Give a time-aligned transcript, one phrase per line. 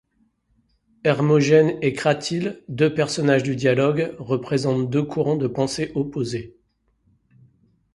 [1.03, 6.57] Hermogène et Cratyle, deux personnages du dialogue, représentent deux courants de pensée opposés.